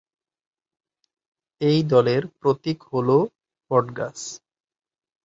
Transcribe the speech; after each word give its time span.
এই 1.61 1.79
দলের 1.83 2.21
প্রতীক 2.39 2.79
হলো 2.91 3.17
বট 3.71 3.85
গাছ। 3.97 4.17